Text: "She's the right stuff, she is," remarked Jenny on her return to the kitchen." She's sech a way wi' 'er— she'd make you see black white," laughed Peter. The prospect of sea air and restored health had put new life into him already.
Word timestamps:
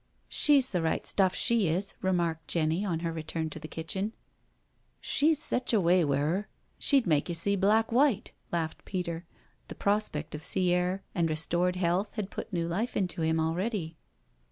"She's 0.41 0.71
the 0.71 0.81
right 0.81 1.05
stuff, 1.05 1.35
she 1.35 1.67
is," 1.67 1.93
remarked 2.01 2.47
Jenny 2.47 2.83
on 2.83 3.01
her 3.01 3.11
return 3.11 3.51
to 3.51 3.59
the 3.59 3.67
kitchen." 3.67 4.13
She's 5.13 5.37
sech 5.37 5.71
a 5.73 5.79
way 5.79 6.03
wi' 6.03 6.17
'er— 6.17 6.47
she'd 6.79 7.05
make 7.05 7.29
you 7.29 7.35
see 7.35 7.55
black 7.55 7.91
white," 7.91 8.31
laughed 8.51 8.83
Peter. 8.83 9.25
The 9.67 9.75
prospect 9.75 10.33
of 10.33 10.43
sea 10.43 10.73
air 10.73 11.03
and 11.13 11.29
restored 11.29 11.75
health 11.75 12.13
had 12.13 12.31
put 12.31 12.51
new 12.51 12.67
life 12.67 12.97
into 12.97 13.21
him 13.21 13.39
already. 13.39 13.95